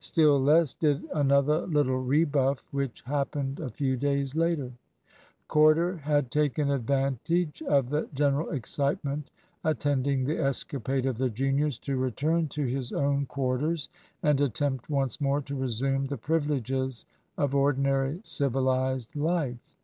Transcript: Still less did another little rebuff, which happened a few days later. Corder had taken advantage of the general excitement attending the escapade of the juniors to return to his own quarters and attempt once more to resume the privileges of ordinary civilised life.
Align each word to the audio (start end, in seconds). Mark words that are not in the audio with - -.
Still 0.00 0.40
less 0.42 0.74
did 0.74 1.04
another 1.14 1.60
little 1.68 2.00
rebuff, 2.02 2.64
which 2.72 3.02
happened 3.02 3.60
a 3.60 3.70
few 3.70 3.96
days 3.96 4.34
later. 4.34 4.72
Corder 5.46 5.98
had 5.98 6.32
taken 6.32 6.68
advantage 6.68 7.62
of 7.62 7.90
the 7.90 8.08
general 8.12 8.50
excitement 8.50 9.30
attending 9.62 10.24
the 10.24 10.36
escapade 10.40 11.06
of 11.06 11.16
the 11.16 11.30
juniors 11.30 11.78
to 11.78 11.96
return 11.96 12.48
to 12.48 12.66
his 12.66 12.92
own 12.92 13.26
quarters 13.26 13.88
and 14.20 14.40
attempt 14.40 14.90
once 14.90 15.20
more 15.20 15.40
to 15.42 15.54
resume 15.54 16.06
the 16.06 16.18
privileges 16.18 17.06
of 17.38 17.54
ordinary 17.54 18.18
civilised 18.24 19.14
life. 19.14 19.76